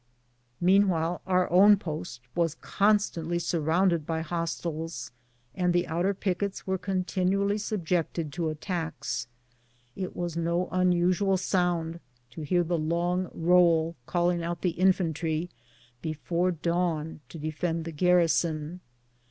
[0.59, 5.11] Meanwhile our own post was constantly surrounded by hostiles,
[5.53, 9.27] and the outer pickets were continually sub jected to attacks.
[9.95, 11.99] It was no unusual sound
[12.31, 15.51] to hear the long roll calling out the infantry
[16.01, 18.79] before dawn to defend the garrison.